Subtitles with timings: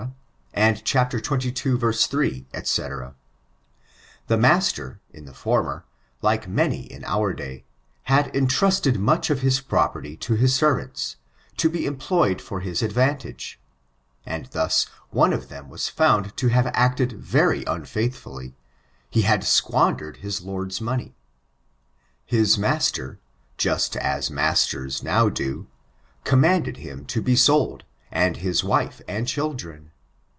[0.53, 0.99] and xxii.
[0.99, 2.13] S,
[2.79, 3.13] i/ic
[4.27, 5.85] The master, in the former,
[6.21, 7.63] like many in our day,
[8.03, 11.15] had entrusted much of his property to his servants,
[11.55, 13.61] to be employed for bis advantage;
[14.25, 18.53] and thus, one of them was found to have acted very un£aithfully
[19.13, 21.15] ^be liad squandered his lord's money,
[22.29, 23.19] ^i8 master,
[23.57, 25.67] just as masters nr>w do,
[26.25, 29.87] commanded him to be sold, and hm wile and chiklren.